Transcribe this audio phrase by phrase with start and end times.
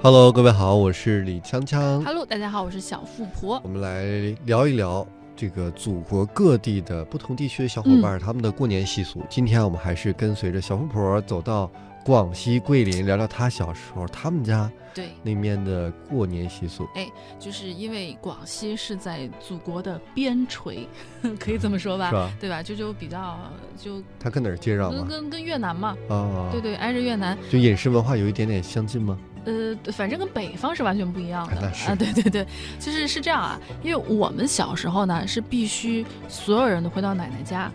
[0.00, 2.04] Hello，各位好，我是李锵锵。
[2.04, 3.60] Hello，大家好，我是小富婆。
[3.64, 9.24] 我们来聊一聊这个祖国各地的不同地区的小伙伴、他们的过年习俗。
[9.28, 11.68] 今天我们还是跟随着小富婆走到
[12.04, 16.86] 广西桂林，聊聊她小时候他们家对，那面的过年习俗。
[16.94, 17.10] 哎
[17.40, 20.86] 就是因为广西是在祖国的边陲，
[21.40, 22.14] 可以这么说吧是？
[22.14, 22.32] 吧？
[22.38, 22.62] 对吧？
[22.62, 23.36] 就就比较
[23.76, 25.06] 就它跟哪儿接壤吗？
[25.08, 29.18] 跟跟跟越南嘛，啊，对对，挨着越南，就饮食文化有一点点相近吗？
[29.48, 31.94] 呃，反正跟北方是完全不一样的啊。
[31.94, 32.46] 对对对，
[32.78, 37.72] 就是是这样啊，因为我们小时候呢是必须所有人都回到奶奶家，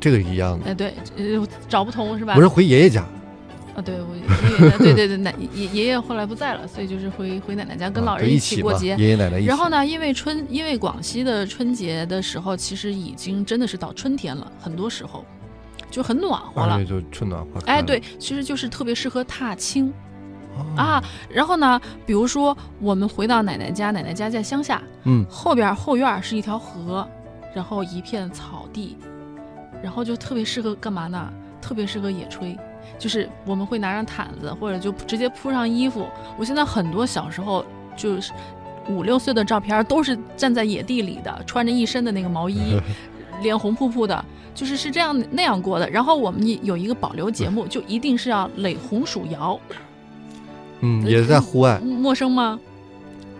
[0.00, 2.34] 这个一样的，哎对，呃找不同是吧？
[2.34, 3.04] 不是回爷爷家
[3.76, 8.96] 啊，对我爷爷，对对对，奶爷爷爷后来不在了，所以就是回回奶奶家跟老人一起过节。
[8.96, 9.46] 爷爷奶奶一起。
[9.46, 15.24] 然后呢，因为春，因为广西的春节的时候，其实已经真的是到春天了，很多时候
[15.90, 16.84] 就很暖和了。
[16.84, 19.92] 就春暖花开哎，对，其实就是特别适合踏青哦
[20.76, 21.02] 啊。
[21.28, 27.06] 然后呢，比如说我们回到奶奶家，奶奶家在乡下，嗯，后边后院儿是一条河，
[27.54, 28.96] 然后一片草地，
[29.82, 31.32] 然后就特别适合干嘛呢？
[31.60, 32.56] 特别适合野炊，
[32.98, 36.06] 就是我们会拿上毯子，或者就直接铺上衣服。
[36.38, 37.64] 我现在很多小时候
[37.96, 38.32] 就是
[38.88, 42.80] 五六岁的照片儿都是站在野地里的，穿着一身的那个毛衣，
[43.42, 44.24] 脸红扑扑的，
[44.54, 45.90] 就是是这样那样过的。
[45.90, 49.58] 然后我们有一个保留节目，就一定是要垒红薯窑，
[50.80, 52.58] 嗯，也在户外，陌生吗？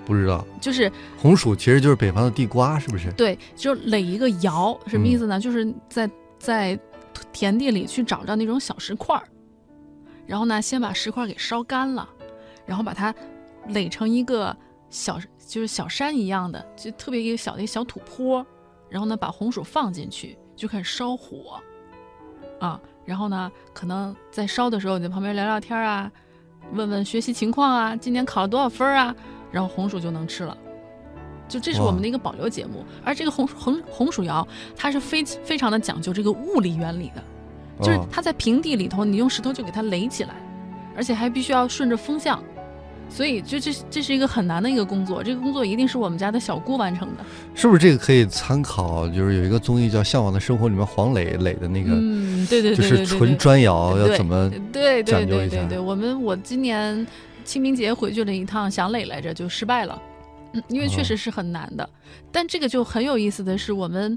[0.04, 3.12] 不知道就是红薯其实就是北方的地瓜，是不是？
[3.12, 5.40] 对，就垒一个窑，什么意思嗯呢？
[5.40, 6.78] 就是在在
[7.32, 9.28] 田地里去找着那种小石块儿，
[10.26, 12.08] 然后呢，先把石块儿给烧干了，
[12.64, 13.14] 然后把它
[13.68, 14.56] 垒成一个
[14.88, 18.44] 小，就是小山一样的，就特别一个小的一个小土坡，
[18.88, 21.60] 然后呢，把红薯放进去，就开始烧火，
[22.60, 26.10] 啊，然后呢，可能在烧的时候，你在旁边聊聊天啊，
[26.72, 29.14] 问问学习情况啊，今年考了多少分儿啊，
[29.50, 30.56] 然后红薯就能吃了。
[31.48, 37.24] 就这是我们的一个保留节目，而这个红红红薯窑，它是非非常的讲究这个物理原理的，
[37.82, 38.06] 就是哦。
[38.10, 40.34] 它在平地里头，你用石头就给它垒起来，
[40.94, 42.42] 而且还必须要顺着风向，
[43.08, 47.24] 所以就这这是一个很难的一个工作，这个工作一定是我们家的小姑完成的。
[47.54, 49.08] 是不是这个可以参考？
[49.08, 54.50] 就是有一个综艺叫《向往的生活》，里面黄磊磊的那个，嗯，对对就是对对对纯砖窑要怎么？
[54.72, 57.06] 对对对对对，我们我今年
[57.44, 60.00] 清明节回去了一趟，想磊来着就失败了，
[60.52, 61.88] 嗯，因为确哦实是很难的。
[62.30, 64.16] 但这个就很有意思的是，我们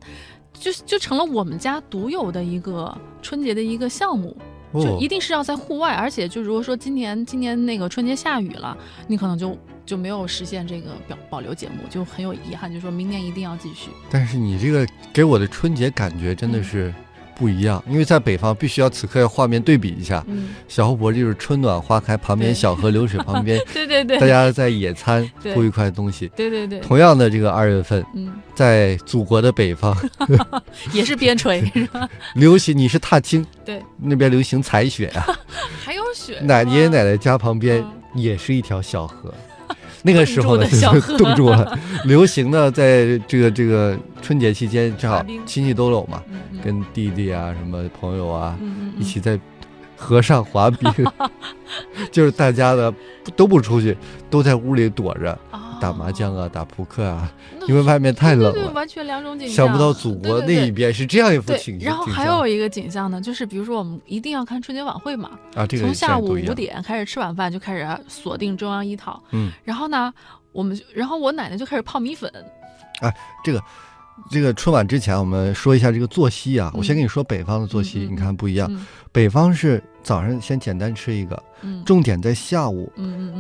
[0.54, 4.36] 就就成了我们家独有的一个春节的一个项目，
[4.74, 8.78] 就哦一，定是要在户外，而且就如果说今年今年那个春节下雨了，
[9.08, 13.90] 你可能就就没有实现这个表保留节目，就很有遗憾，就说明年一定要继续。
[14.10, 16.94] 但是你这个给我的春节感觉真的嗯是
[17.42, 20.24] 不一样，因为在北方必须要此刻要画面对比一下。
[20.28, 25.56] 嗯，小湖泊就是春暖花开，旁边小河流水旁边， 对对对，大家在野餐，对。
[25.56, 26.28] 图一块东西。
[26.36, 29.98] 对对对，同样的这个二月份，嗯，在祖国的北方
[30.94, 32.08] 也是边陲 是吧？
[32.36, 35.26] 流行，你是踏青，对，那边流行踩雪啊。
[35.84, 37.98] 还有雪，奶爷爷奶奶家旁边嗯。
[38.14, 39.34] 也是一条小河，
[40.04, 41.80] 那个时候呢冻住的冻住了。
[42.06, 46.22] 流行呢，在这个这个春节期间，正好亲戚都有嘛，
[46.64, 48.58] 跟弟弟啊、什么朋友啊
[48.98, 49.40] 一起在
[49.96, 50.92] 河上滑冰，
[52.12, 52.92] 就是大家呢
[53.36, 53.96] 都不出去，
[54.30, 57.30] 都在屋里躲着啊打麻将啊、打扑克啊，
[57.68, 58.72] 因为外面太冷对对。
[58.72, 59.66] 完全两种景象。
[59.66, 66.54] 想不到祖国那一边是这样一幅景象，然后还有一个景象呢，就是比如说我们一定要看春节晚会嘛，啊，这个从下午五。
[66.54, 70.14] 点开始吃晚饭就开始锁定中央一套，嗯，然后呢，
[70.52, 72.32] 我们就然后我奶奶就开始泡米粉，
[73.02, 73.12] 哎
[73.44, 73.64] 这个
[74.56, 76.72] 春晚之前，我们说一下这个作息啊。
[76.76, 78.68] 我先嗯跟你说北方的作息，你看不一样。
[78.72, 82.90] 嗯北方是早上先简单吃一个，嗯重点在下午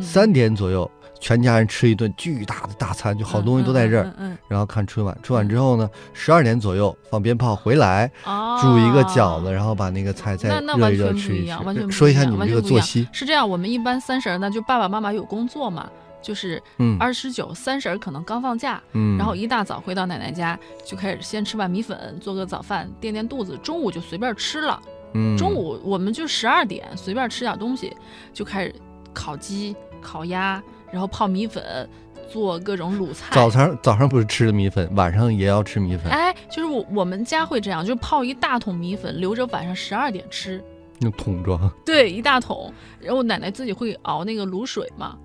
[0.02, 0.91] 三点左右，
[1.22, 4.14] 全家人吃一顿巨大的大餐，就好东西都在这儿，
[4.50, 5.18] 然后看春晚。
[5.24, 11.90] 春晚之后呢，十二点左右放鞭炮回来，哦，煮一个饺子，然后把那个菜再热一热吃一吃。
[11.90, 15.90] 说一下你们这个作息，是这样，我们一般三十儿呢，就爸爸妈妈有工作嘛，
[16.22, 23.58] 就是嗯二十九、三十儿可能刚放假，嗯，然后一大早回到奶奶家，就开始先吃碗米粉，做个早饭，垫垫肚子。
[23.64, 24.82] 中午就随便吃了。
[25.14, 27.96] 嗯中午我们就十二点随便吃点东西，
[28.34, 28.73] 就开始
[29.14, 31.90] 烤鸡、烤鸭，然后泡米粉，
[32.32, 33.35] 做各种卤菜。
[33.35, 40.64] 早上早上不是吃的米粉，晚上也要吃米粉，哎，就是我我们家会这样，就是泡一大桶米粉，留着晚上十二点吃。
[41.02, 41.70] 用桶装。
[41.84, 42.72] 对，一大桶。
[43.00, 45.18] 然后奶奶自己会熬那个卤水嘛。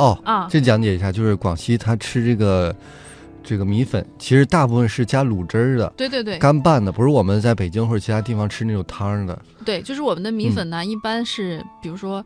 [0.00, 2.74] 哦，啊，这讲解一下，就是广西它吃这个
[3.42, 9.40] 这个米粉，其实大部分是加卤汁儿的，对对对干拌的，不是我们在北京或者其他地方吃那种汤儿的。
[9.64, 12.24] 对，就是我们的米嗯粉呢，一般是比如说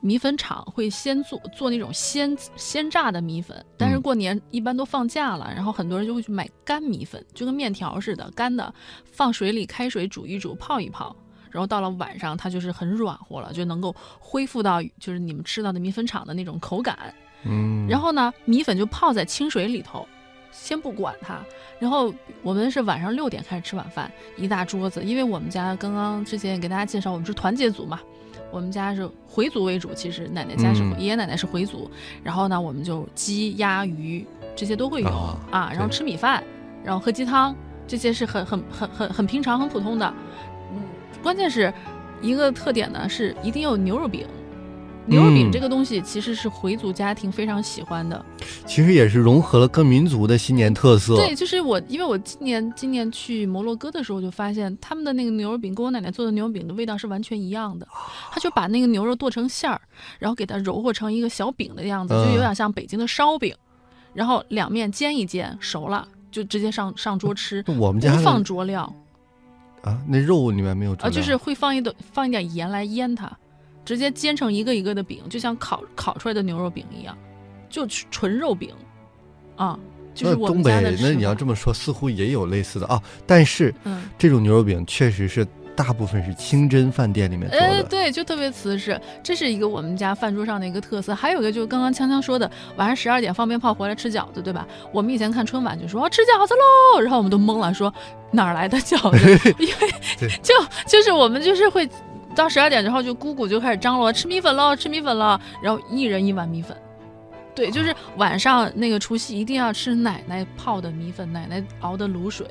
[0.00, 8.74] 米粉厂会先做做那种鲜鲜榨的米粉，但是嗯过年一般都放假了，然后很多人就会去买干米粉，就跟面条似的，干的，
[9.04, 11.14] 放水里开水煮一煮，泡一泡。
[11.52, 17.14] 然后到了晚上，它就是很软和了，就能够恢复到就是你们吃到的米粉厂的那种口感。
[17.44, 20.08] 嗯，然后呢，米粉就泡在清水里头，
[20.50, 21.38] 先不管它。
[21.78, 25.02] 然后我们是晚上六点开始吃晚饭，一大桌子。
[25.02, 28.00] 因为我们家刚刚之前也给大家介绍，我们是团结族嘛，
[28.50, 31.90] 我们家是回族为主，其实奶奶家是、嗯爷爷奶奶是回族。
[32.22, 35.08] 然后呢，我们就鸡、鸭、鱼这些都会有
[35.50, 36.44] 啊然后吃米饭，
[36.84, 37.52] 然后喝鸡汤，
[37.88, 40.14] 这些是很很很很很平常、很普通的。
[41.22, 41.72] 嗯，关键是
[42.20, 44.26] 一个特点呢，是一定要有牛肉饼。
[45.04, 48.24] 牛肉饼嗯这个东西其实是回族家庭非常喜欢的，
[48.66, 51.16] 其实也是融合了各民族的新年特色。
[51.16, 57.86] 对，就是我，因为我今年今年去摩洛哥的时候，就发现他们的那个牛肉饼跟我奶奶做的牛肉饼的味道是完全一样的。
[58.30, 59.80] 他就把那个牛肉剁成馅儿，
[60.20, 63.52] 然后给它揉和成一个小饼的样子，就有嗯点像北京的烧饼，
[64.14, 68.94] 然后两面煎一煎，熟了就直接上上桌吃，我们家不放佐料
[69.82, 73.30] 啊，那肉里面没有啊，就是会放一点放一点盐来腌它，
[73.84, 77.16] 直接煎成一个一个的饼，就像烤烤出来的牛肉饼一样，
[77.68, 78.70] 就纯肉饼
[79.56, 79.78] 啊。
[80.14, 83.02] 就是东们家的北，那你要这么说，似乎也有类似的啊。
[83.26, 84.02] 但是嗯。
[84.18, 85.42] 这种牛肉饼确实是
[85.74, 87.84] 大部分是清真饭店里面做呃，的。
[87.88, 91.14] 对，就特别瓷实，这是一个我们家饭桌上的一个特色。
[91.14, 94.66] 还有一个就是刚刚锵锵说的，晚上十二点放鞭炮回来吃饺子，对吧？
[94.92, 97.92] 我们以前看春晚就说、哦吃饺子喽，然后我们都懵了，说
[98.30, 99.54] 哪儿来的饺子？
[99.58, 100.54] 因为就
[100.86, 101.88] 就是我们就是会
[102.34, 106.76] 到十二点之后，就姑姑就开始张罗吃米粉喽，吃米粉喽，然后一人一碗米粉。
[107.54, 112.46] 对，就是晚上那个除夕一定要吃奶奶泡的米粉，奶奶熬的卤水，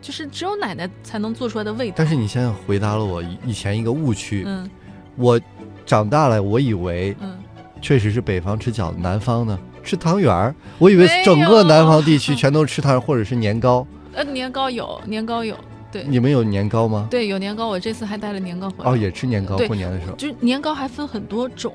[0.00, 1.94] 就是只有奶奶才能做出来的味道。
[1.96, 4.68] 但是你现在回答了我以以前一个误区，嗯
[5.16, 5.40] 我
[5.84, 7.36] 长大了，我以为嗯。
[7.80, 10.52] 确实是北方吃饺子，南方呢吃汤圆儿。
[10.78, 13.86] 我以为整个南方地区全都吃汤圆或者是年糕。
[14.12, 15.56] 呃，年糕有，年糕有，
[15.92, 17.06] 对你们有年糕吗？
[17.08, 17.68] 对，有年糕。
[17.68, 18.90] 我这次还带了年糕回来。
[18.90, 20.16] 哦，也吃年糕，过年的时候。
[20.16, 21.72] 就是年糕还分很多种，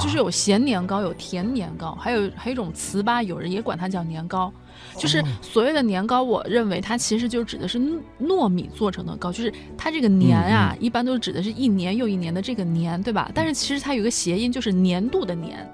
[0.00, 4.52] 就是啊有咸年糕，有甜年糕，还有还有一种糍粑，有人也管它叫年糕。
[4.96, 13.30] 就是哦所谓的年糕，我认为它其实就指的是糯糯米做成的糕，就是它这个年啊，嗯一般都指的是一年又一年的这个年，对吧？
[13.34, 15.68] 但是其实它有一个谐音，就是年度的年，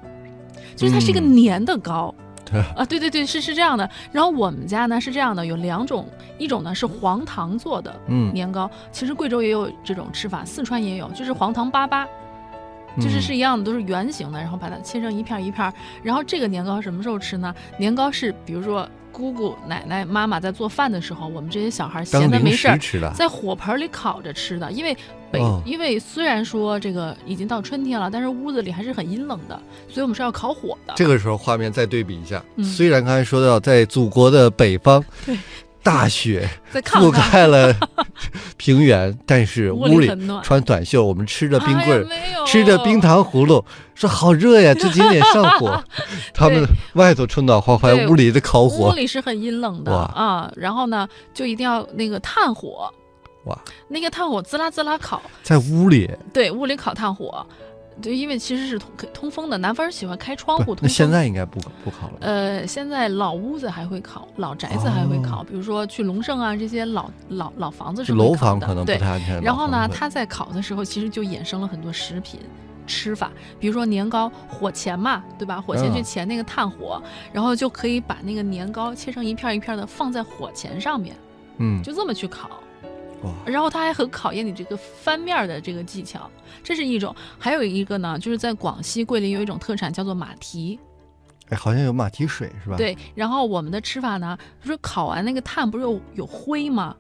[0.77, 2.15] 就是它是一个嗯年的糕。
[2.51, 3.89] 对啊，对对对，是是这样的。
[4.11, 12.05] 然后我们家呢是这样的，有两种，一种呢是黄糖做的嗯，年糕，其实贵州也有这种吃法，四川也有，就是黄糖粑粑，
[12.97, 15.73] 就是嗯是一样的，都是圆形的，然后把它切成一片儿一片儿。
[16.03, 17.55] 然后这个年糕什么时候吃呢？
[17.79, 22.79] 年糕是比如说姑姑、奶奶、妈妈在做饭的时候，我们这些小孩闲的没事儿。
[23.15, 24.71] 在火盆里烤着吃的。
[24.73, 24.97] 因为
[25.31, 30.95] 北，哦因为虽然说这个已经到春天了，但是屋子里还是很阴冷的，所以我们是要烤火的。
[30.97, 35.37] 这个时候画面再对比一下，嗯虽然刚才说到在祖国的北方对，
[35.83, 37.75] 大雪覆，盖了
[38.57, 40.11] 平原， 但是屋屋里。
[40.43, 42.07] 穿短袖，我们吃着冰棍
[42.47, 45.83] 吃着冰糖葫芦，说好热呀，这几点上火？
[46.35, 48.91] 他们外头春暖花开，屋里的烤火。
[48.91, 50.03] 屋，里是很阴冷的哇。
[50.15, 52.93] 啊，然后呢，就一定要那个炭火，
[53.45, 56.11] 哇，那个炭火滋啦滋啦烤，在屋里。
[56.33, 57.47] 对，屋里烤炭火，
[58.01, 60.83] 对，因为其实是通可通风的，南方人喜欢开窗户通风。
[60.83, 62.15] 那现在应该不不烤了。
[62.21, 68.99] 呃，现在老屋子还会烤，老宅子还会哦烤，比如说去隆盛啊这些老老老房子是就楼房可能不对。
[68.99, 69.41] 太安全。
[69.43, 72.41] 然后呢，老房子它在烤的时候，其实就衍生了很多食品
[72.87, 75.61] 吃法，比如说年糕火钳嘛，对吧？
[75.61, 77.01] 火钳去嗯钳那个炭火，
[77.33, 81.15] 然后就可以把那个年糕切成一片儿一片的放在火钳上面，
[81.59, 82.51] 嗯，就这么去烤。
[83.23, 86.31] 哇，然后它还很考验你这个翻面儿的这个技巧，
[86.63, 87.15] 这是一种。
[87.39, 90.79] 还有一个呢，就是在广西桂林有一种特产叫做马蹄，
[91.51, 92.97] 哎，好像有马蹄水是吧？，对。
[93.15, 96.97] 然后我们的吃法呢，就是烤完那个炭不是有有灰吗？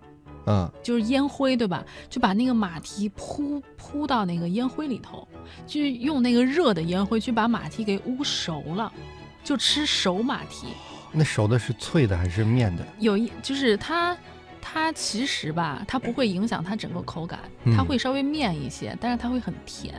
[0.46, 1.84] 嗯，就是烟灰，对吧？
[2.08, 5.28] 就把那个马蹄铺铺到那个烟灰里头，
[5.66, 8.90] 就用那个热的烟灰去把马蹄给捂熟了，
[9.44, 10.66] 就吃熟马蹄。
[11.12, 12.84] 那熟的是脆的还是面的？
[13.00, 14.16] 有一就是它，
[14.60, 19.94] 它其实吧，它不会影响它整个口感，它嗯会稍微面一些，但是它会很甜。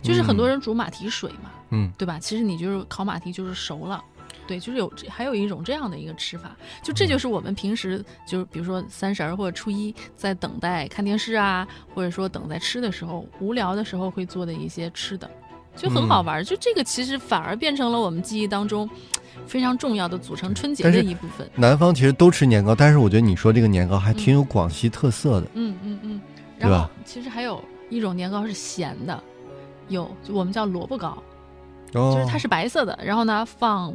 [0.00, 2.18] 就是很多人煮马蹄水嘛，嗯，对吧？
[2.18, 4.02] 其实你就是烤马蹄就是熟了。
[4.44, 15.30] 对，就是有还有一种这样的一个吃法，就这就是我们平时就是比如说三十儿或者初一在等待看电视啊，或者说等在吃的时候，无聊的时候会做的一些吃的，
[15.76, 16.44] 就很好玩儿。
[16.44, 18.88] 就这个其实反而变成了我们记忆当中
[19.46, 21.48] 非常重要的组成春节的一部分。
[21.54, 25.46] 南方其实都吃年糕，但是我觉得你说这个年糕还挺有广西特色的。
[25.54, 26.20] 嗯嗯嗯，
[26.58, 29.22] 对吧然后其实还有一种年糕是咸的，
[29.88, 31.22] 有就我们叫萝卜糕，
[31.94, 33.94] 哦，就是它是白色的，然后呢放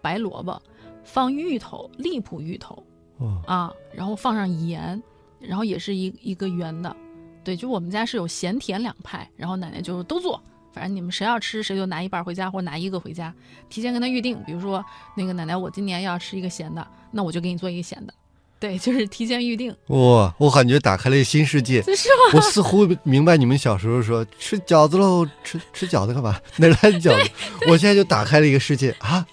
[0.00, 0.60] 白萝卜，
[1.02, 2.82] 放芋头，荔浦芋头
[3.18, 5.02] 哦啊，然后放上盐，
[5.40, 6.94] 然后也是一一个圆的，
[7.42, 10.40] 对，就我们家是有咸甜两派，然后奶奶就都做。
[10.74, 13.32] 反正你们谁要吃，谁就拿一半回家，或者拿一个回家，
[13.70, 14.36] 提前跟他预定。
[14.44, 14.84] 比如说，
[15.16, 18.12] 那个奶奶，我今年要吃一个咸的，那我就给你做一个咸的。
[18.58, 21.82] 对，就是提前预定，哇，我感觉打开了一个新世界。
[21.82, 22.38] 这是吗？
[22.38, 26.40] 我似乎明白你们小时候说吃饺子喽，吃吃饺子干嘛？
[26.56, 27.30] 哪来的饺子？
[27.68, 29.26] 我现在就打开了一个世界啊！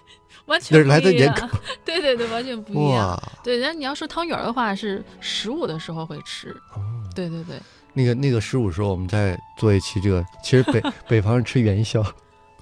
[0.46, 1.58] 哪完全儿来的不一样年糕？
[1.86, 3.08] 对对对，完全不一样。
[3.08, 6.50] 哇，对，然后你要说汤圆儿的话，是十五的时候会吃。
[6.76, 6.82] 哦
[7.14, 7.58] 对对对，
[7.94, 12.02] 那个那个十五时候我们再做一期这个，其实北 北方人吃元宵，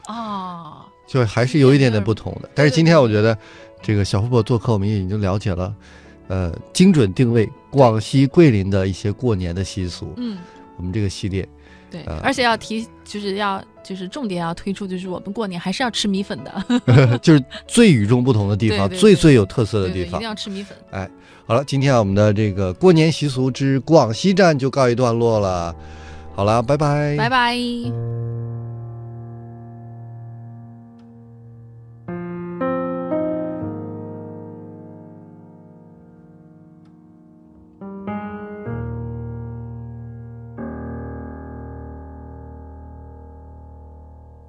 [0.05, 2.49] 啊，就还是有一点点不同的。
[2.55, 3.37] 但是今天我觉得，
[3.81, 5.73] 这个小富婆做客，我们也已经了解了，
[6.27, 10.13] 呃，精准定位广西桂林的一些过年的习俗。
[10.17, 10.37] 嗯，
[10.77, 11.47] 我们这个系列，
[11.91, 20.29] 对，呃而且要提，就是要就是重点要推出，就是我们过年还是要吃米粉的 就是最与众不同的地方，对对对最最有特色的地方一定。
[20.29, 20.77] 要吃米粉。
[20.91, 21.09] 哎
[21.45, 25.75] 好了，今天我们的这个过年习俗之广西站就告一段落了。
[26.35, 28.38] 好了，拜拜，拜拜。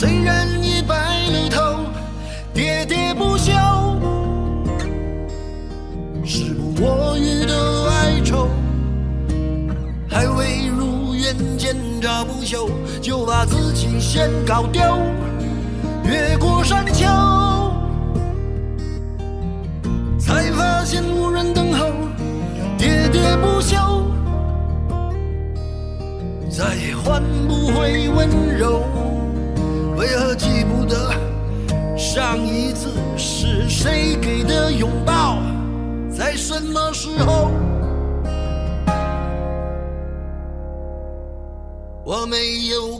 [0.00, 1.60] 虽然已白了头，
[2.54, 3.50] 喋喋不休，
[6.24, 8.48] 时不我予的哀愁，
[10.08, 12.70] 还未如愿见着不朽，
[13.02, 14.80] 就把自己先搞丢。
[16.04, 17.04] 越过山丘，